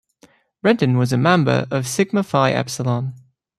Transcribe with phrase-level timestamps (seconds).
[0.63, 3.13] Brandon was a member of Sigma Phi Epsilon.